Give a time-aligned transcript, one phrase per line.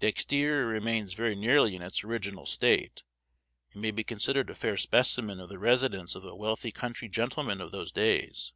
[0.00, 3.04] The exterior remains very nearly in its original state,
[3.72, 7.60] and may be considered a fair specimen of the residence of a wealthy country gentleman
[7.60, 8.52] of those days.